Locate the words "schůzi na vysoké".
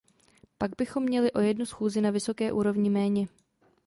1.65-2.51